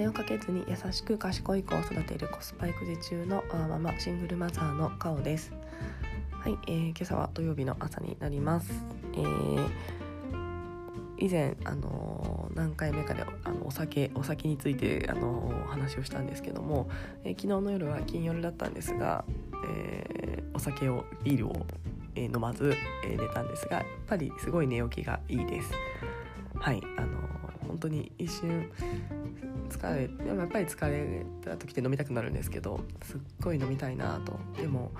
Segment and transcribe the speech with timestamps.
[0.00, 5.52] 金をかけずに優しく賢い子を育てるコスパ育児中のワーママシングルマザーのカオです。
[6.32, 8.72] はい、えー、今朝は土曜日の朝になります、
[9.12, 9.68] えー、
[11.18, 16.88] 以前あのー、何回目かであのお酒お酒についてあのー、話をしたんですけども、
[17.24, 19.26] えー、昨日の夜は金夜だったんですが、
[19.68, 21.66] えーお酒をビールを、
[22.14, 22.74] え飲まず、
[23.06, 25.70] え寝たんですがやっぱりすごい寝起きがいいです。
[26.54, 27.30] はいあの
[27.66, 28.70] 本当に一瞬
[29.70, 34.90] 疲れでもやっぱり疲れた時って飲みたくなるんですけどすっごい飲みたいなとでも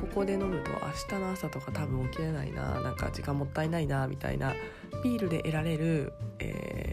[0.00, 4.54] ここで飲むと明日の朝とか多分起きれないななんか時間もったいないなみたいな
[5.02, 6.92] ビールで得られる、え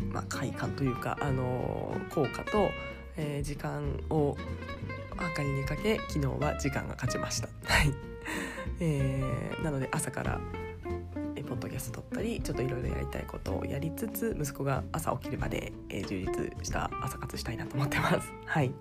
[0.00, 2.70] ー、まあ、快感というか、あのー、効果と、
[3.16, 4.36] えー、時間を
[5.36, 7.48] 計りにかけ昨日は時間が勝ちました。
[7.64, 7.92] はい
[8.80, 10.40] えー、なので朝から
[11.52, 18.32] ポッドキャスト撮ったりちょっといろいろやりたいことをやりつつ息子が朝起きるまで、えー、充実した朝活したいなと思ってます。
[18.46, 18.72] はい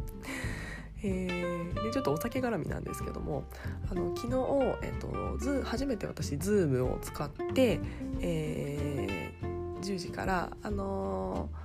[1.04, 3.44] えー、でちょっとお酒絡みなんですけども
[3.90, 4.36] あの昨日、
[4.84, 7.80] えーと、ズ初めて私 Zoom を使って、
[8.22, 11.61] えー、10時からあのー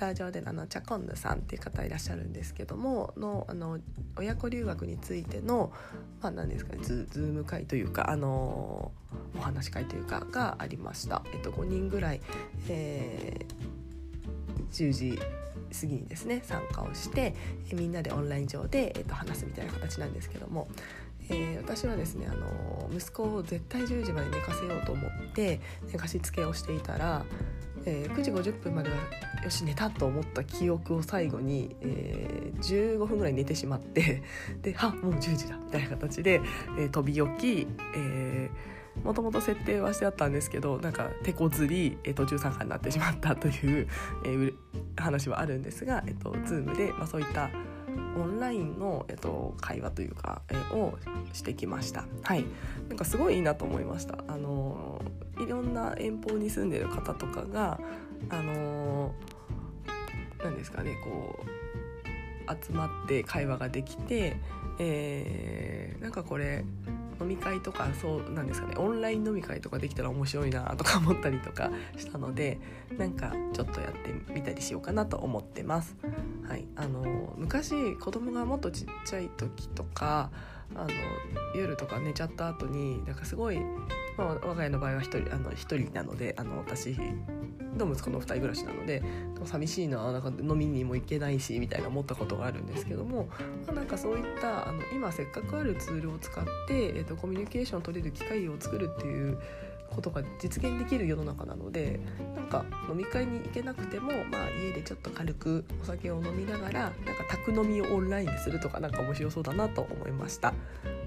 [0.00, 3.78] ター上であのチャコンヌさんっていう方いらっしゃるんですけどものあの
[4.16, 5.72] 親子留学についての、
[6.22, 8.92] まあ、何ですかねズズーム会というかあの
[9.36, 11.22] お話し会というかがありました。
[11.32, 12.20] えっと、5人ぐらい、
[12.68, 17.34] えー、10時過ぎにですね参加をして
[17.72, 20.68] みんなでオンライン上で、えっと、話すみたいな形なんですけども、
[21.28, 25.60] えー、私はですねあの息子を絶対10時まで寝かせようと思って
[25.92, 27.24] 寝かしつけをしていたら
[27.84, 28.96] えー、9時50分までは
[29.42, 34.22] よし寝たと思った記憶を最後に、えー、15分ぐらい寝てしまって
[34.62, 36.40] ではもう10時だみたいな形で、
[36.78, 43.88] えー、飛び起き、えー、もともと設定はしてあったんですけどなんか手こずり、えー、途中参加になってしまったという、
[44.24, 44.54] えー、
[44.96, 47.50] 話はあるんですが、えーと、Zoom で、まあ、そういった
[48.16, 50.98] オンラインの、えっと、会話というか、えー、を
[51.32, 52.04] してきました。
[52.22, 52.44] はい、
[52.88, 54.18] なんかすごいいいなと思いました。
[54.28, 55.00] あの
[55.38, 57.80] いろんな遠方に住んでる方とかが
[58.28, 59.14] あの
[60.42, 64.36] 何ですかねこう集まって会話ができて、
[64.78, 66.64] えー、なんかこれ
[67.20, 72.58] 飲み会とかそうなんですかねオンライン飲み会とかできたら面白いなとか思ったりとかしたので
[72.96, 75.96] なんかちょっとやってみたりしようかなと思ってます。
[76.48, 80.30] はい、あの昔子供がもっとちっちゃい時とか
[80.74, 80.90] あの
[81.54, 83.58] 夜とか寝ちゃった後になんかすごい、
[84.16, 86.96] まあ、我が家の場合は1人あの1人なのであの私
[87.76, 89.02] の息子の2人暮らしなので
[89.44, 93.28] 寂しいななんか飲みにも行けないしみたいな思ったことがあるんですけども、
[93.66, 99.38] まあ、なんかそういったあの今せっかくあるツールを使って、えーと、コミュニケーションを取れる機会を作るっていう
[99.90, 102.00] ことが実現できる世の中なので
[102.36, 110.54] なんか飲み会に行けなくても、まあ、家でちょっと軽くお酒を飲みながらなんか宅飲みをオンラインでするとかなんか面白そうだなと思いました。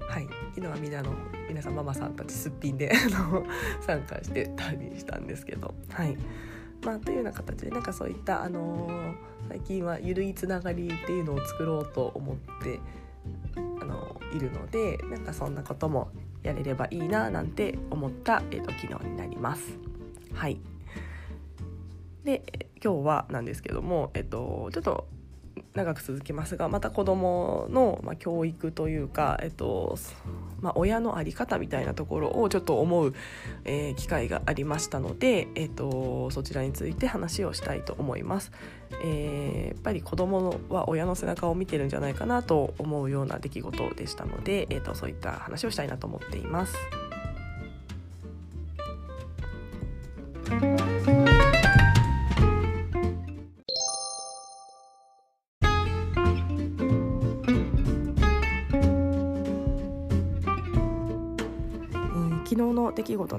[0.08, 1.12] はい、昨日はみんなの
[1.48, 2.92] 皆さんママさんたちすっぴんで
[3.80, 6.16] 参加して旅したんですけど、はい、
[6.84, 9.14] まあ、というような形でなんかそういった、あのー、
[9.48, 12.80] 最近はゆるいつながりっていうのを作ろうと思って、
[13.56, 16.10] あのー、いるのでなんかそんなことも
[16.44, 19.76] やれればいいななんて思った、えーと、昨日になります。
[20.32, 20.60] はい
[22.22, 22.42] で
[22.82, 25.08] 今日はなんですけども、えっと、ちょっと
[25.74, 29.98] 長く続きますがまた子どもの、まあ、教育というか、えっと
[30.60, 33.12] まあ、親の在り方みたいなところをちょっと思う、
[33.64, 38.52] えー、機会がありましたので、えっと、そちらについて話をしたいと思います。
[39.02, 46.74] えー、やっぱり子どもは親の背中を見てるんじゃないかなと思うような出来事でしたので、えっと、そういった話をしたいなと思っています。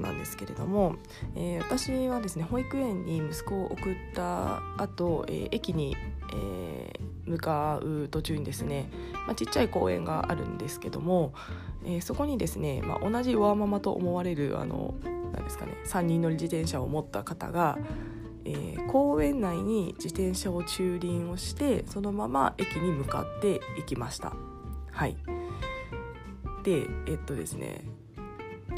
[0.00, 0.96] なんですけれども、
[1.34, 5.96] えー、私はですね保育園に息子を送った後、えー、駅に、
[6.32, 8.88] えー、向かう途中にですね、
[9.26, 11.32] まあ、ちっちゃい公園があるんですけども、
[11.84, 14.94] えそこにですね、まあ、同じワーママと思われるあの
[15.32, 17.78] なんですかね3人乗り自転車を持った方が
[18.48, 24.34] えー、公園内に自転車を駐輪をしてそのまま駅に向かっていきました。
[24.92, 25.16] はい
[26.62, 27.84] でえっとですね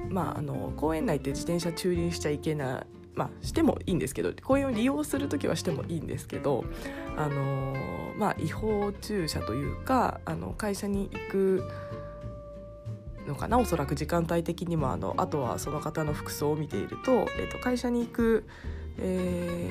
[0.09, 2.87] まあ、あの公園内って自転車駐輪しちゃいけない
[3.19, 6.65] まあ、してもいいんですけど公園を利用する時はしてもいいんですけど、
[7.17, 7.75] あの
[8.17, 11.69] まあ、違法駐車というかあの会社に行く
[13.27, 18.47] のかなおそらく時間帯的にもあのあとはその方の服装を見ていると,、えー、と会社に行く、
[18.99, 19.69] え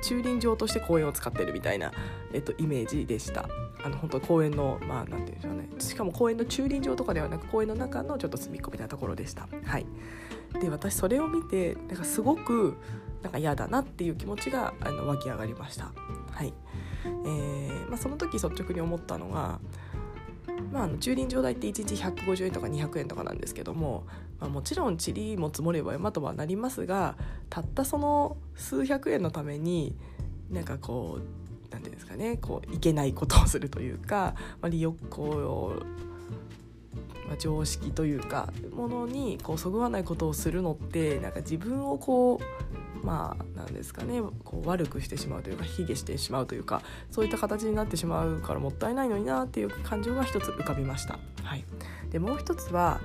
[0.00, 1.92] ー、駐輪場として公園を使ってるみたいな、
[2.32, 3.48] えっと、イメージでした。
[3.86, 5.68] あの本当公園のまあなんて言うんでしょうね。
[5.78, 9.48] しかも公園の駐輪場とかではなく公園の中のちょっと隅っこみたいなところでした。
[9.64, 9.86] はい。
[10.60, 12.76] で私それを見てなんかすごく
[13.22, 15.92] なんか嫌だなっていう気持ちがあの湧き上がりました。
[16.32, 16.52] はい。
[17.04, 19.60] えーまあ、その時率直に思ったのが
[20.72, 24.04] まあ、あの駐輪場代って1日150円とか200円とかなんですけども、
[24.40, 27.16] まあ、もちろん塵も積もれば山とはなりますが
[27.50, 29.94] たったその数百円のために
[30.50, 36.06] なんかこう何て言うんですかねこういけないことをするというか、まあ、利用こう
[37.26, 42.40] まあ、常識というかものにこうそぐわないことをするのってなんか自分をこ
[43.02, 51.18] うまあなんですかねこう悪くしてしまうというか卑下してしまうというかそういった形になってしまうからもったいないのになっていう感情が一つ浮かびました。
[51.42, 51.64] はい、
[52.10, 53.00] でもう一つは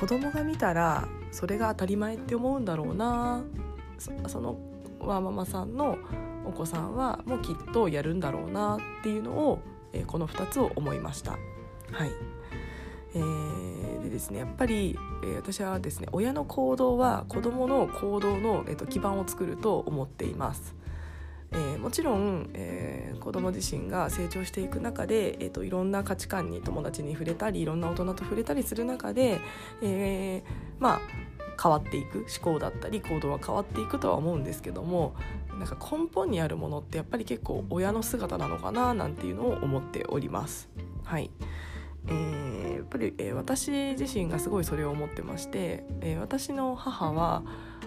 [0.00, 3.42] 子供が見たらそれが当たり前って思うんだろうな
[4.26, 4.58] その
[5.00, 5.98] ワーママさんの
[6.46, 9.60] お子さんはもうきっとやるんだろうなっていうのを、
[9.92, 11.32] えー、この2つを思いました。
[11.32, 11.38] は
[12.06, 12.10] い
[13.14, 20.74] えー、でですねやっぱり、えー、私はですね親の行動は子どもの行動の、えーと、基盤を作ると思っています。
[21.52, 29.40] えー、もちろん、えー、子ども自身が成長していく中で、えーと、いろんな価値観に友達に触れたりいろんな大人と触れたりする中で、
[29.80, 30.50] えー、
[30.80, 31.00] まあ
[31.60, 35.14] 変わっていく思考だったり行動は変わっていくとは思うんですけども
[35.58, 40.68] なんか根本にあるものってやっぱり結構親の姿なのかななんていうのを思っております。
[41.04, 41.30] はい
[42.08, 47.42] えー、やっぱり、えー、私自身がすごいそれを思ってまして、えー、私の母は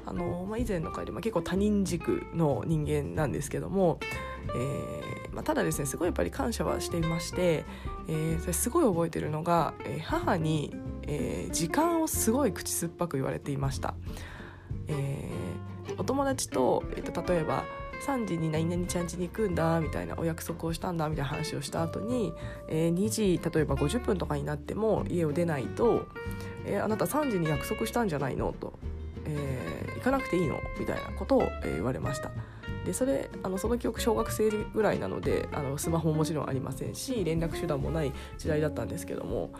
[0.05, 3.99] あの、まあ、以前の回で、まあ、結構他人軸の人間なんですけども、
[4.47, 7.63] えーまあ、ただですねすごいやっぱり感謝はしていまして、
[8.07, 10.75] えー、すごい覚えてるのが、えー、母に、
[11.09, 13.95] えー、時間をすごい口酸っぱく言われていました。
[14.87, 17.63] えー、お友達と、えー、と例えば
[18.05, 22.33] 3時に何々ちゃん家に行くんだみたいなお約束をしたんだみたいな話をした後に、
[22.67, 26.07] えー、2時例えば50分とかになっても家を出ないと
[26.65, 28.73] 「えー、あなた3時に約束したんじゃないの?」と、
[29.25, 32.31] えー「行かなくていいの?」みたいなことを、えー、言われました。
[32.85, 39.51] でそれあのその記憶小学生ぐらいなのであのスマホももちろんありませんし連絡手段もない時代だったんですけども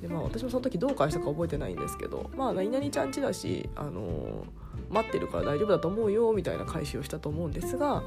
[0.00, 4.44] で、まあ、私もその時どう返したか覚えてないんですけどまあ何々ちゃんちだしあの
[4.90, 8.02] 待ってるから大丈夫だと思うよみたいな返しをしたと思うんですが、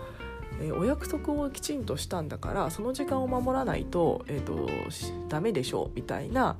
[0.61, 4.69] え、お約束をきちんとしたんだからその時間を守らないと,、えーと、
[5.27, 6.57] ダメでしょうみたいな、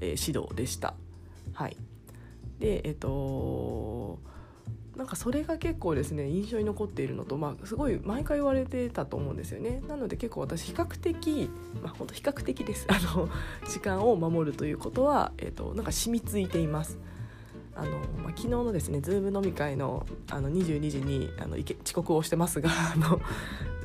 [0.00, 0.94] えー、指導でした。
[1.54, 1.76] はい、
[2.58, 4.18] でえっ、ー、と
[4.96, 11.50] なんかそれが結構ですね印象に残っているのと、まあ、すごい毎回言われてたと思うんですよねなので結構私比較的
[11.82, 13.28] まあ本当比較的ですあの
[13.66, 16.98] 時間を守るということは、えーとなんか染みついています。
[17.74, 23.18] あの、まあ、昨日のですね Zoom 飲み会のあの22時にあの遅刻をしてますが あのちょっ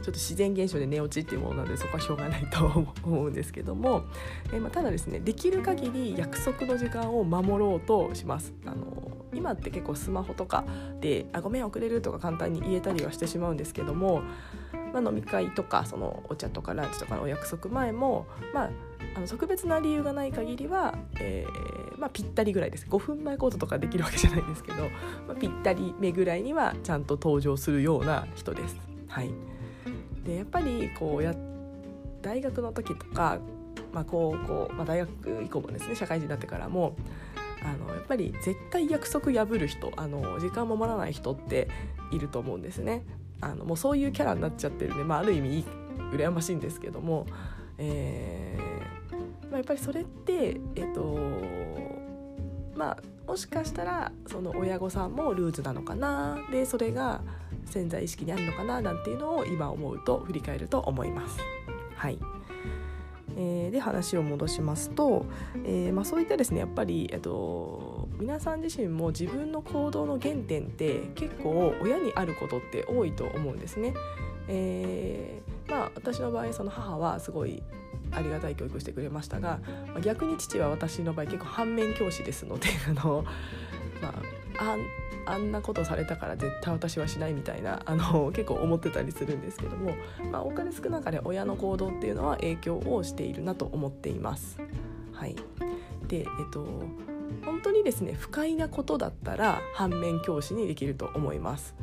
[0.06, 2.66] と自然現象で寝落ちっていうものなのでそこはしょうがないと
[3.04, 4.04] 思うんですけども、
[4.54, 8.54] えまあ、ただですねできる限り約束の時間を守ろうとします。
[8.66, 10.66] あの今って結構スマホとか
[11.00, 14.22] で「あごめん遅れる」とか簡単に言えたりはしてしまうんですけども、
[14.94, 18.70] まあ、飲み会とかそのお茶とかランチとかのお約束前も、まあ、
[19.16, 24.84] あの特別な理由がない限りは、えーまあ、ぴったりぐらいです5分前コートとかできるわけじゃないんですけど、
[25.28, 28.78] まあ、ぴったり目ぐらいにはちゃんと登場するような人です。
[29.08, 29.32] はい、
[30.26, 31.34] でやっぱりこうや
[32.22, 33.40] 大学の時とか、
[33.94, 36.96] まあ、高校、まあ、大学以降もですね社会人になってからも
[37.64, 41.68] あのやっぱり絶対約束破る人あの時間守らない人って
[42.12, 43.04] いると思うんですね。
[43.42, 45.64] あのもうそういうキャラになっちゃってるんで、まあ、ある意味
[46.12, 47.28] 羨ましいんですけども、
[47.78, 51.20] えーまあ、やっぱりそれってえっと
[52.76, 52.98] まあ
[53.28, 57.22] もしかしたらその親御さんもルーズなのかなでそれが
[57.66, 61.38] 潜在意識にあるのかななんていうのを今思うと振り返ると思います。
[61.96, 62.37] はい
[63.40, 65.26] えー、で話を戻しますと、
[65.64, 73.94] えーまあ、そういったですねやっぱり、えっと、皆さん自身も自分の行動の原点って結構親にあることって多いと思うんですね。
[74.50, 77.62] えーまあ、私の場合その母はすごい
[78.12, 79.60] ありがたい教育してくれましたが、
[80.02, 83.26] 逆に父は私の場合結構反面教師ですので あの、
[84.60, 84.78] あ
[85.26, 89.92] あんなことされたから絶対私はしないみたいな あの結構思ってたりするんですけども、
[90.32, 94.60] まあ、多かれ少なかれ親の行動っていうのは影響をしているなと思っています。
[95.12, 95.36] はい、
[96.08, 96.66] でえっと
[97.44, 101.76] 本当にですね不快なことだったら反面教師にできると思います。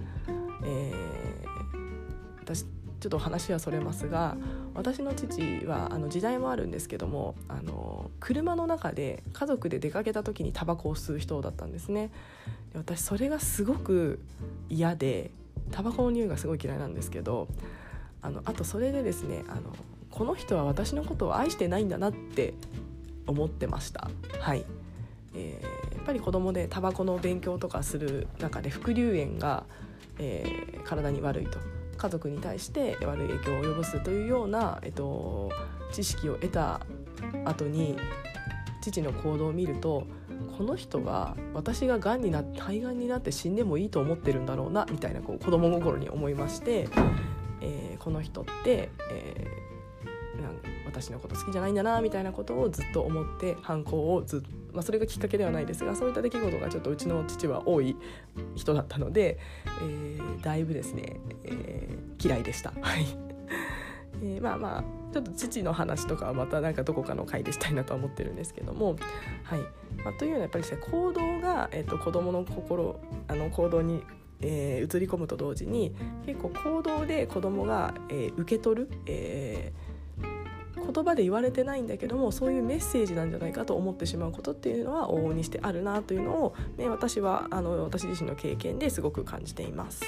[0.65, 4.37] えー、私ちょっと話はそれますが
[4.75, 12.11] 私の父はあの時代もあるんですけどもあの車の中で家族で出かけた時にタバコを吸う人だったんですね。
[12.73, 14.21] で私それがすごく
[14.69, 15.31] 嫌で
[15.71, 17.49] タバコの匂いがすごい嫌いなんですけど
[18.21, 19.75] あのあとそれでですねあの
[20.11, 22.55] この人は私のことを愛してないんだなって
[23.27, 24.11] 思ってました。
[24.41, 24.65] はい、
[25.35, 29.65] えー、やっぱり子供でタバコの勉強とかする中で副流炎が、
[30.19, 31.59] えー、体に悪いと。
[31.97, 35.51] 家族に対して悪い影響を及ぼすというような、えっと、
[35.93, 36.81] 知識を得た
[37.45, 37.97] 後に
[38.81, 40.07] 父の行動を見ると
[40.57, 46.89] この人は私ががんにな肺がんになって死んでもいいと思ってるんだろうなみたいなこう子供心に思いまして、
[47.61, 57.97] えー、この人って、えー、なん私のこと好きじゃないんだなみたいなことをずっと思って反抗をずっと、まあ、それがきっかけではないですがそういった出来事がちょっとうちの父は多い
[58.55, 59.39] 人だったので、
[59.83, 62.73] えー、だいぶですね、えー、嫌いでした。
[62.81, 63.07] はい
[64.23, 68.97] えー、まあまあちょっと父の話とかはまた何かどこかの回でしたいなとは思ってるんですけども、
[69.45, 69.61] はい
[70.05, 74.03] まあ、というのはやっぱりね行動が、えーと、子どもの心あの行動に
[74.41, 75.95] えー、移り込むと同時に
[76.27, 79.94] 結構行動で子どもが、えー、受け取る、えー、
[80.85, 90.05] 言葉で言われてないんだけどもそういうメッセージなんじゃないかと思ってしまうことっていうのは往々にしてあるなというのを、ね、私はあの私自身の経験ですごく感じています。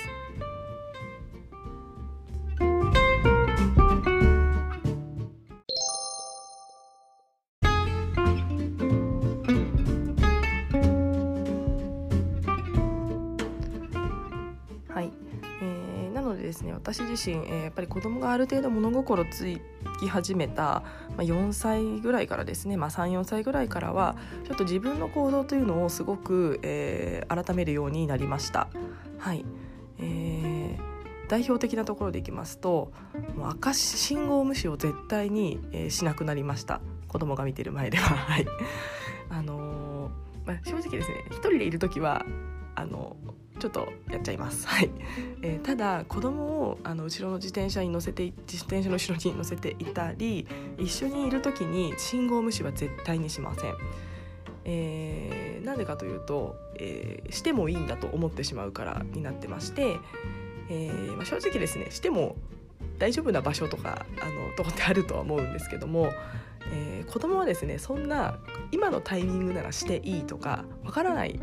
[16.42, 16.72] ですね。
[16.72, 19.46] 私自身、えー、やっぱり子供がある程度物心つ
[20.00, 20.82] き始めた、
[21.16, 28.68] まあ、4歳ぐらいからですね、まあ、34歳ぐらいからはちょっと自分の行動というのをすごく、えー、改めるようになりました。
[29.18, 29.44] はい。
[29.98, 32.92] えー、代表的なところでいきますと
[33.34, 36.80] もう赤信号無視を絶対に、えー、しなくなりました。
[37.08, 38.14] 子供が見てる前では。
[38.14, 38.46] はい。
[39.28, 42.24] あのー、まあ、正直ですね一人でいる時は
[42.76, 43.16] あの
[43.58, 44.66] ちょっとやっちゃいます。
[44.66, 44.90] はい。
[45.42, 50.46] えー、ただ子供をあの後ろの自転車に乗せて自転車の後ろに乗せていたり、
[50.78, 53.74] 一緒にいる時に信号無視は絶対にしません。
[54.68, 59.96] えー、なんでかというと、えー、してもいいんだと思ってしまうからになってまして、
[60.68, 62.34] えーまあ、正直ですねしても
[62.98, 66.10] 大丈夫な場所とかあのとこってあるとは思うんですけども、
[66.72, 68.38] えー、子供はですねそんな
[68.72, 71.40] 今のタイミングならしていいとかわからない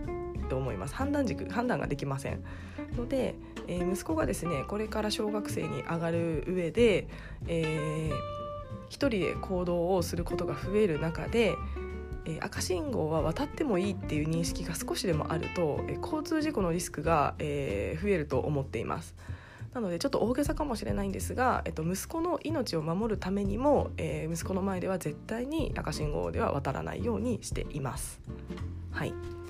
[0.53, 2.43] と思います判断軸判断ができません
[2.95, 3.33] ので、
[3.67, 7.07] えー、息子がですねこれから小学生に上がる上で、
[7.47, 8.15] えー、
[8.89, 11.55] 一人で行動をすることが増える中で
[12.25, 19.13] え赤信号は渡ってもいいっていう認識が少しでもあると、え交通事故のリスクが、えー、増えると思っています。
[19.73, 28.21] なのでちょっと大げさかもしれないんですが、えっと、息子の命を守るためにも、えー、息子の前では絶対に赤信号では渡らないようにしています。
[28.91, 29.42] はい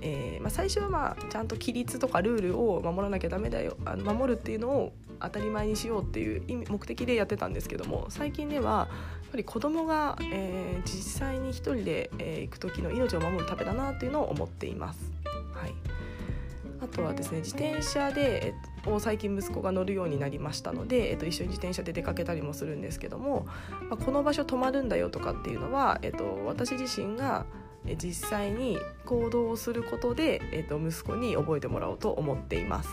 [0.00, 8.88] えー、まあ、最初はまあちゃんと規律とかルールを守らなきゃダメだよあの守るっていうのを当たり前にしようっていう意味目的でやってたんですけども最近では
[9.22, 15.12] やっぱり子供が、えー、実際に一人で、えー、行く時の命を守るためだなっていうのを思っています。
[15.54, 15.74] はい、
[16.82, 23.46] あとはですね自転車で、えっと、最近息子が乗るようになりましたので、えっと、一緒に自転車で出かけたりもするんですけども、
[23.88, 27.46] まあ、この場所止まるんだよとかっていうのは、えっと、私自身が
[27.94, 32.90] 実際に行動をすることで、えー、と息子に覚えてもらおうと思っています。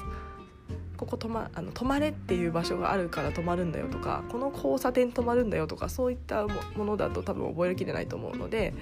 [0.97, 8.73] ここ止まあの止まれっていう場所があるから止まるんだよとかこの交差点止まるんだよとかそういったものだと多分覚えるきれないと思うので、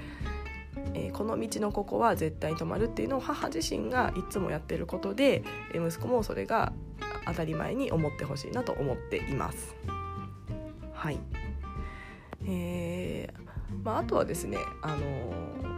[0.94, 6.74] えー、この道のここは絶対に止まるっていうのを母自身がいつもやってることで、え、息子もそれが
[7.26, 9.76] 当たり前に思ってほしいなと思っています。
[10.94, 11.20] はい
[12.46, 15.71] えーまあ、あとはですね、あのー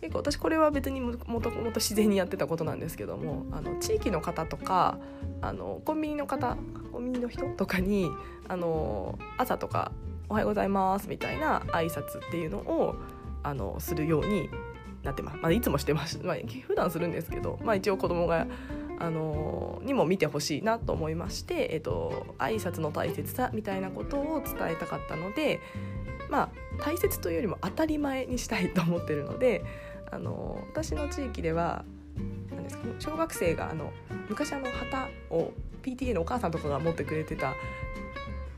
[0.00, 4.98] 結構私これは別にもともと自然にやってたことなんですけどもあの地域の方とか
[5.42, 6.56] あのコンビニの方
[6.92, 8.10] コンビニの人とかに
[8.48, 9.92] あの朝とか
[10.28, 12.96] 「おはようございます」みたいな挨拶っていうのを
[13.42, 14.48] あのするように
[15.02, 18.46] なってます、まあ、いつもしてます、まあ、普段するんですけど、まあ、一応子供が
[18.98, 25.58] あのにも見てほしいなと思いまして、えっと、挨拶の大切さみたいなことを伝えたかったので
[26.28, 26.48] まあ
[26.84, 29.64] 大切というよりも当たり前にしたいと思ってるので
[30.10, 31.84] あの私の地域では
[32.50, 33.92] なんですか小学生があの
[34.28, 35.52] 昔あの旗を
[35.82, 37.54] PTA のお母さんとかが持ってくれてた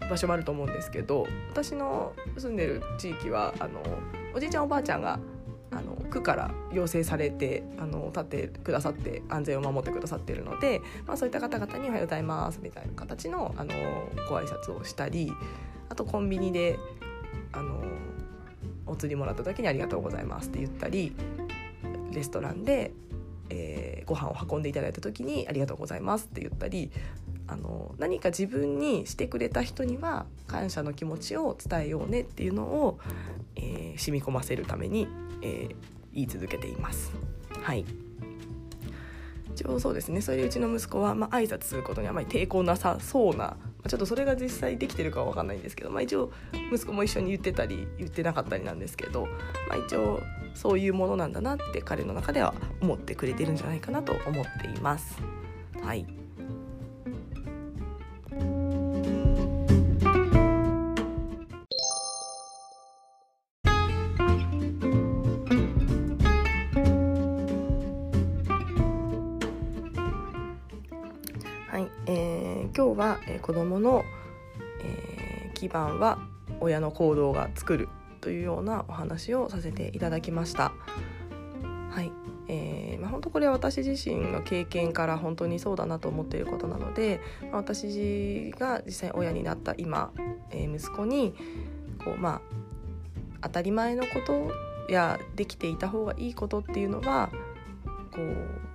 [0.09, 3.81] 場所もあると思うんですけど私の住んでる地域はあの
[4.35, 5.19] おじいちゃんおばあちゃんが
[5.71, 13.73] あの区から要請されてあの立ってくださって安全を守ってくださっているので、まあ、そういった方々に「おはようございます」みたいな形のあの
[14.29, 15.33] ご挨拶をしたり
[15.89, 16.79] あとコンビニで
[17.53, 17.83] あの
[18.87, 21.15] お釣りもらった時に「ありがとうございます」って言ったり
[22.13, 22.93] レストランで、
[23.51, 26.91] えー、ご飯を運んでいただいた時に「ありがとうございます」って言ったり
[27.47, 32.99] あの何か自分にしてくれた人には感謝の気持ちを伝えようねっていうのを、
[33.57, 35.09] えー、染み込ませるために、
[35.43, 35.75] えー、
[36.15, 37.13] 言い続けています。
[37.63, 37.85] はい
[39.55, 43.57] 一応そうですねそれでうちの息子は、まあ挨拶することにあまり抵抗なさそうな
[43.89, 46.31] ちょっとそれが実際できてるかは分かんないんですけど、まあ、一応
[46.73, 49.27] 息子も一緒に言ってたり言ってなかったりなんですけど、
[49.69, 50.21] まあ、一応
[50.55, 55.17] そういうものなんだなって彼の中では思ってくれてるんじゃないかなと思っています。
[55.83, 56.07] はい、
[73.43, 74.05] 今日は、えー、子供の、
[74.81, 76.19] えー、基盤は
[76.61, 77.89] 親の行動が作る
[78.21, 80.73] というようなお話をさせていただきました。
[81.91, 82.13] はい、
[82.49, 87.21] えーまあ、本当これは私自身の経験から本当にそうだなと思っていることなので、
[87.51, 90.13] まあ、私が実際親になった今、
[90.51, 91.35] えー、息子に
[92.03, 92.41] こう、まあ、
[93.43, 94.53] 当たり前のこと
[94.91, 97.31] やできていた方がいいことっていうのは
[98.13, 98.72] こう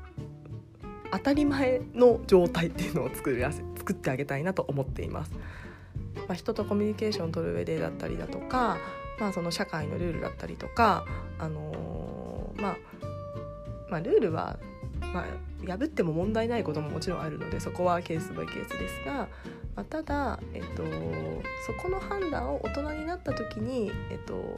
[1.12, 3.42] 当たり前の状態っていうのを作り
[3.78, 5.32] 作ってあげたいなと思っています。
[6.28, 8.78] まあ、人とコミュニケーションを取る上でだったりだとか、
[9.20, 11.06] まあ、その社会のルールだったりとか、
[11.40, 12.78] あのー、まあ、
[13.90, 14.60] まあ、ルールは、
[15.14, 19.28] まあ、破っても問題ないことももちろんあるのでそこはケースバイケースですが、
[19.76, 20.84] まあ、ただ、えっと、
[21.66, 24.58] そこの判断を大人になった時に、えっと、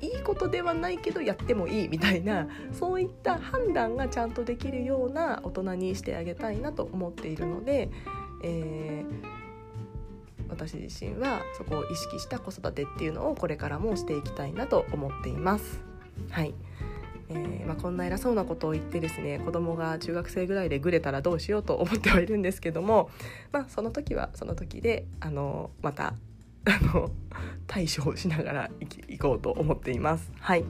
[0.00, 7.90] いいことではないけどやってもいいみたいなそういった判断がちゃんとできるような大人にしてあげたいなと思っているので、
[8.42, 9.38] えー
[10.48, 15.80] 私自身はそこを意識した子育てっていうのをこれからもしていきたいなと思っています。
[16.30, 16.54] はい
[17.30, 23.10] えー、まあ、こんな偉そうなことを言ってですね子供が中学生ぐらいでグレたらどうしようと思ってはいるんですけども、
[23.52, 26.14] まあ、その時はその時であのまた
[26.64, 27.10] あの
[27.66, 28.70] 対処しながら
[29.08, 30.30] いこうと思っています。
[30.38, 30.64] はい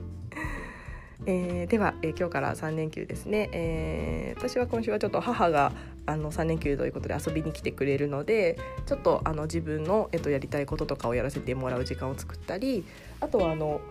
[1.25, 5.73] えー、では、えー、今日から3連休ですね、えー、私は今週はちょっと母が
[6.05, 12.85] あの3連休ということで遊びに来てくれるのでちょっとあの自分の、えっと、やりたいこととかをやらせてもらう時間を作ったり
[13.19, 13.81] あとはあの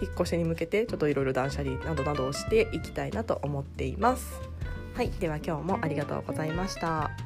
[0.00, 4.40] 引っ越しに向けてちょっといろいろ断捨離などなどをしていきたいなと思っています。
[4.94, 7.25] はい、では今日もありがとうございました。